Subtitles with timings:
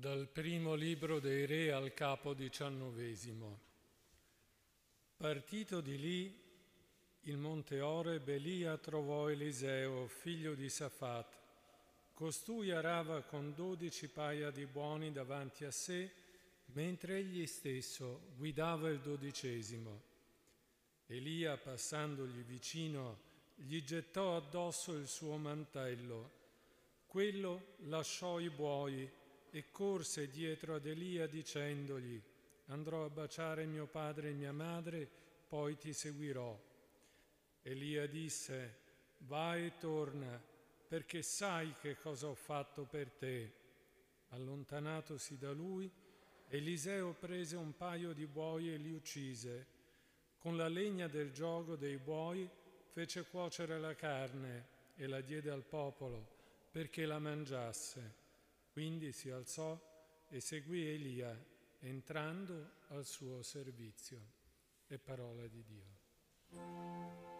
[0.00, 3.60] Dal primo libro dei re al capo diciannovesimo.
[5.14, 6.42] Partito di lì,
[7.24, 11.36] il monte Oreb, Elia trovò Eliseo, figlio di Safat.
[12.14, 16.10] Costui arava con dodici paia di buoni davanti a sé,
[16.72, 20.00] mentre egli stesso guidava il dodicesimo.
[21.08, 23.18] Elia, passandogli vicino,
[23.54, 26.30] gli gettò addosso il suo mantello.
[27.04, 29.18] Quello lasciò i buoi
[29.50, 32.20] e corse dietro ad Elia dicendogli,
[32.66, 35.08] andrò a baciare mio padre e mia madre,
[35.46, 36.58] poi ti seguirò.
[37.62, 38.78] Elia disse,
[39.18, 40.40] vai e torna,
[40.88, 43.52] perché sai che cosa ho fatto per te.
[44.28, 45.90] Allontanatosi da lui,
[46.48, 49.66] Eliseo prese un paio di buoi e li uccise.
[50.38, 52.48] Con la legna del giogo dei buoi
[52.92, 56.38] fece cuocere la carne e la diede al popolo
[56.70, 58.19] perché la mangiasse.
[58.80, 59.78] Quindi si alzò
[60.26, 61.38] e seguì Elia,
[61.80, 64.18] entrando al suo servizio.
[64.86, 67.39] È parola di Dio.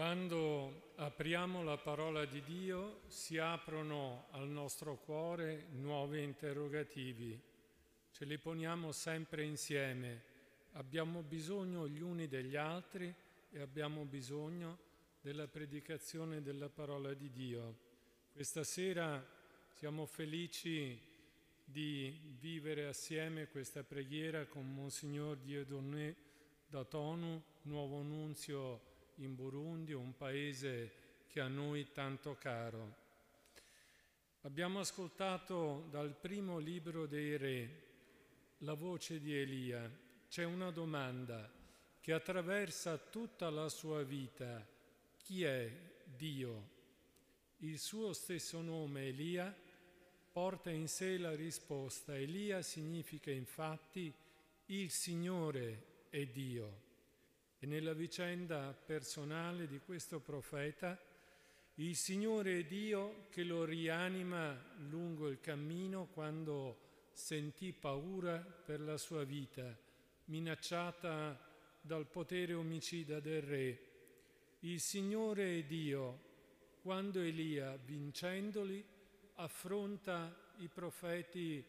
[0.00, 7.38] Quando apriamo la parola di Dio si aprono al nostro cuore nuovi interrogativi,
[8.10, 10.22] ce li poniamo sempre insieme,
[10.72, 13.14] abbiamo bisogno gli uni degli altri
[13.50, 14.78] e abbiamo bisogno
[15.20, 17.76] della predicazione della parola di Dio.
[18.32, 19.22] Questa sera
[19.74, 20.98] siamo felici
[21.62, 26.16] di vivere assieme questa preghiera con Monsignor Dieudonné
[26.66, 28.88] da Tonu, nuovo nunzio
[29.20, 30.92] in Burundi, un paese
[31.26, 32.96] che a noi tanto caro.
[34.42, 37.82] Abbiamo ascoltato dal primo libro dei re
[38.58, 39.90] la voce di Elia.
[40.28, 41.50] C'è una domanda
[42.00, 44.66] che attraversa tutta la sua vita.
[45.18, 45.70] Chi è
[46.04, 46.78] Dio?
[47.58, 49.54] Il suo stesso nome, Elia,
[50.32, 52.16] porta in sé la risposta.
[52.16, 54.12] Elia significa infatti
[54.66, 56.88] il Signore è Dio.
[57.62, 60.98] E nella vicenda personale di questo profeta,
[61.74, 68.96] il Signore è Dio che lo rianima lungo il cammino quando sentì paura per la
[68.96, 69.76] sua vita,
[70.24, 71.38] minacciata
[71.82, 73.78] dal potere omicida del re.
[74.60, 76.28] Il Signore è Dio
[76.80, 78.82] quando Elia, vincendoli,
[79.34, 81.62] affronta i profeti,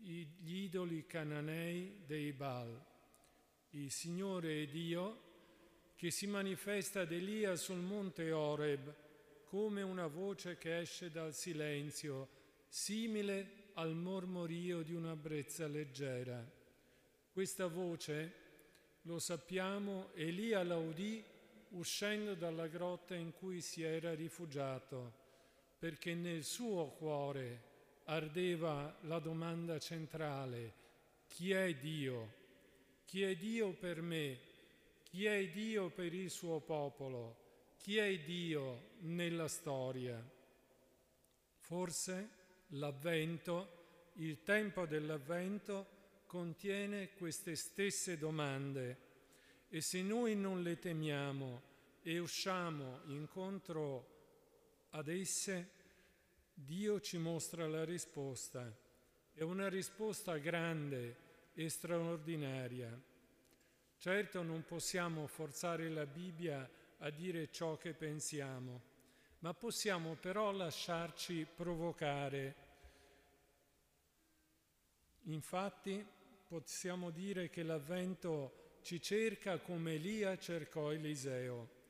[0.00, 2.93] gli idoli cananei dei Baal.
[3.76, 5.22] Il Signore è Dio
[5.96, 8.94] che si manifesta ad Elia sul monte Oreb
[9.46, 12.28] come una voce che esce dal silenzio,
[12.68, 16.48] simile al mormorio di una brezza leggera.
[17.32, 18.32] Questa voce,
[19.02, 21.24] lo sappiamo, Elia la udì
[21.70, 25.12] uscendo dalla grotta in cui si era rifugiato,
[25.80, 27.62] perché nel suo cuore
[28.04, 30.74] ardeva la domanda centrale,
[31.26, 32.42] chi è Dio?
[33.04, 34.38] Chi è Dio per me?
[35.04, 37.42] Chi è Dio per il suo popolo?
[37.78, 40.20] Chi è Dio nella storia?
[41.58, 42.28] Forse
[42.68, 45.86] l'avvento, il tempo dell'avvento
[46.26, 48.98] contiene queste stesse domande
[49.68, 51.62] e se noi non le temiamo
[52.02, 54.12] e usciamo incontro
[54.90, 55.70] ad esse,
[56.52, 58.72] Dio ci mostra la risposta.
[59.32, 61.23] È una risposta grande
[61.54, 63.00] e straordinaria.
[63.96, 68.82] Certo non possiamo forzare la Bibbia a dire ciò che pensiamo,
[69.38, 72.62] ma possiamo però lasciarci provocare.
[75.22, 76.04] Infatti
[76.46, 81.82] possiamo dire che l'avvento ci cerca come Elia cercò Eliseo.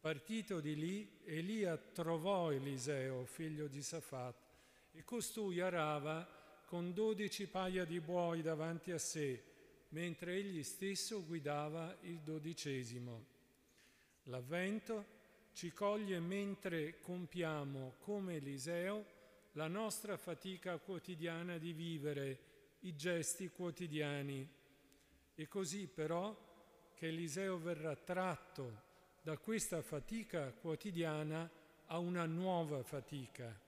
[0.00, 4.34] Partito di lì, Elia trovò Eliseo, figlio di Safat,
[4.90, 6.41] e costui arava
[6.72, 9.42] con dodici paia di buoi davanti a sé,
[9.90, 13.26] mentre egli stesso guidava il dodicesimo.
[14.22, 15.04] L'avvento
[15.52, 19.04] ci coglie mentre compiamo, come Eliseo,
[19.52, 22.38] la nostra fatica quotidiana di vivere,
[22.80, 24.48] i gesti quotidiani.
[25.34, 26.34] E così però
[26.94, 28.80] che Eliseo verrà tratto
[29.20, 31.50] da questa fatica quotidiana
[31.88, 33.60] a una nuova fatica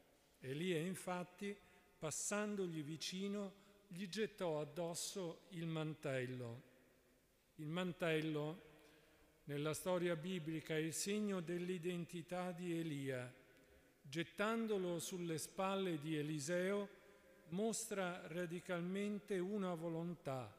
[0.46, 1.56] Elia infatti,
[2.04, 3.54] passandogli vicino,
[3.88, 6.62] gli gettò addosso il mantello.
[7.54, 8.62] Il mantello,
[9.44, 13.32] nella storia biblica, è il segno dell'identità di Elia.
[14.02, 16.88] Gettandolo sulle spalle di Eliseo,
[17.48, 20.54] mostra radicalmente una volontà,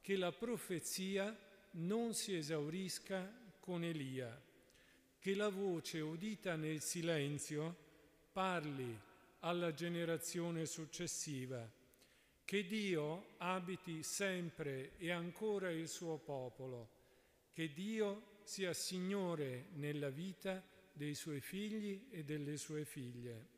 [0.00, 1.38] che la profezia
[1.72, 3.30] non si esaurisca
[3.60, 4.42] con Elia,
[5.18, 7.76] che la voce udita nel silenzio
[8.32, 9.07] parli
[9.40, 11.70] alla generazione successiva,
[12.44, 16.90] che Dio abiti sempre e ancora il suo popolo,
[17.52, 20.62] che Dio sia Signore nella vita
[20.92, 23.56] dei suoi figli e delle sue figlie.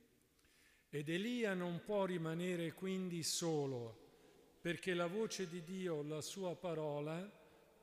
[0.91, 7.31] Ed Elia non può rimanere quindi solo, perché la voce di Dio, la sua parola,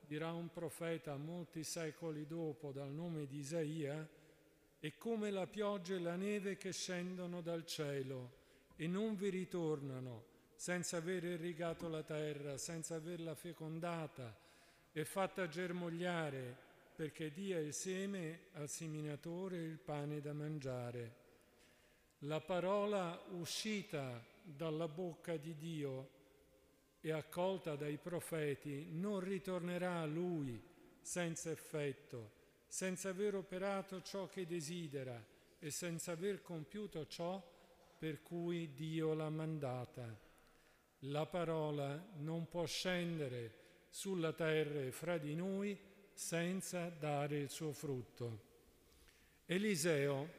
[0.06, 4.08] dirà un profeta molti secoli dopo dal nome di Isaia,
[4.80, 8.36] è come la pioggia e la neve che scendono dal cielo
[8.76, 14.36] e non vi ritornano senza aver irrigato la terra, senza averla fecondata
[14.92, 16.66] e fatta germogliare
[16.96, 21.26] perché dia il seme al seminatore e il pane da mangiare.
[22.22, 26.10] La parola uscita dalla bocca di Dio
[27.02, 30.60] e accolta dai profeti non ritornerà a lui
[31.02, 32.37] senza effetto,
[32.68, 35.24] senza aver operato ciò che desidera
[35.60, 37.42] e senza aver compiuto ciò
[37.98, 40.26] per cui Dio l'ha mandata.
[41.02, 45.78] La parola non può scendere sulla terra e fra di noi
[46.14, 48.46] senza dare il suo frutto.
[49.46, 50.30] Eliseo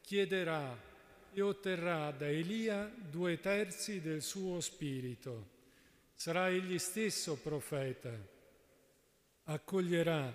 [0.00, 0.88] chiederà
[1.32, 5.58] e otterrà da Elia due terzi del suo spirito.
[6.14, 8.10] Sarà egli stesso profeta.
[9.44, 10.34] Accoglierà,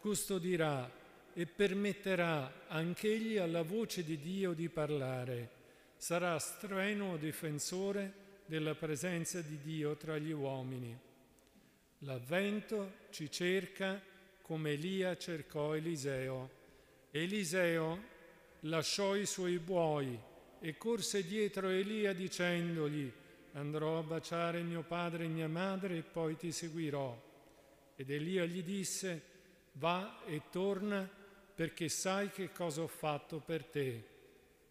[0.00, 0.90] custodirà
[1.32, 5.50] e permetterà anch'egli alla voce di Dio di parlare.
[5.96, 10.96] Sarà strenuo difensore della presenza di Dio tra gli uomini.
[11.98, 14.00] L'avvento ci cerca
[14.42, 16.50] come Elia cercò Eliseo.
[17.10, 18.02] Eliseo
[18.60, 20.18] lasciò i suoi buoi
[20.60, 23.12] e corse dietro Elia dicendogli
[23.52, 27.26] andrò a baciare mio padre e mia madre e poi ti seguirò.
[27.96, 29.22] Ed Elia gli disse
[29.78, 31.08] va e torna
[31.54, 34.04] perché sai che cosa ho fatto per te.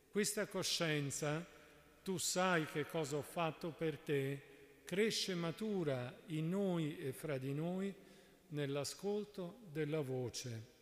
[0.10, 1.46] Questa coscienza,
[2.04, 4.42] tu sai che cosa ho fatto per te,
[4.86, 7.94] cresce matura in noi e fra di noi
[8.50, 10.76] nell'ascolto della voce.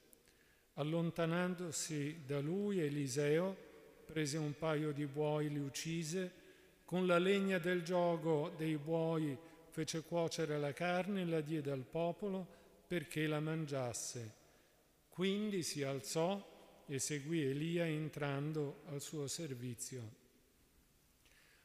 [0.74, 3.56] Allontanandosi da lui, Eliseo
[4.06, 6.44] prese un paio di buoi, li uccise,
[6.86, 9.36] con la legna del gioco dei buoi
[9.72, 12.48] fece cuocere la carne e la diede al popolo
[12.88, 14.34] perché la mangiasse.
[15.10, 20.24] Quindi si alzò e seguì Elia entrando al suo servizio.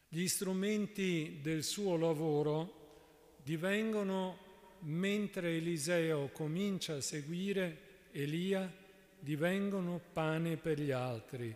[0.09, 4.39] Gli strumenti del suo lavoro divengono,
[4.81, 8.73] mentre Eliseo comincia a seguire Elia,
[9.19, 11.55] divengono pane per gli altri,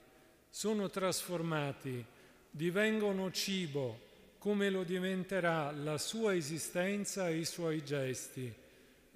[0.49, 2.05] sono trasformati,
[2.51, 4.01] divengono cibo,
[4.39, 8.55] come lo diventerà la sua esistenza e i suoi gesti.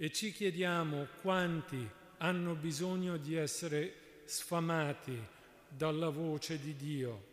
[0.01, 1.85] E ci chiediamo quanti
[2.19, 5.21] hanno bisogno di essere sfamati
[5.69, 7.25] dalla voce di Dio.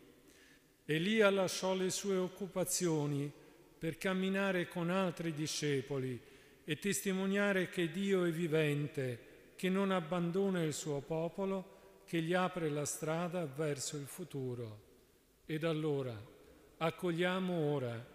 [0.84, 3.32] Elia lasciò le sue occupazioni
[3.78, 6.20] per camminare con altri discepoli
[6.64, 12.68] e testimoniare che Dio è vivente che non abbandona il suo popolo, che gli apre
[12.68, 14.80] la strada verso il futuro.
[15.46, 16.20] Ed allora
[16.78, 18.14] accogliamo ora,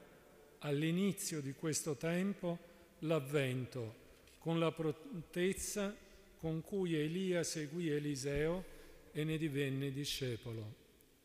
[0.60, 2.58] all'inizio di questo tempo,
[3.00, 4.01] l'avvento,
[4.42, 5.96] con la prontezza
[6.38, 8.66] con cui Elia seguì Eliseo
[9.12, 10.76] e ne divenne discepolo.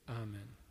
[0.04, 0.65] Amen.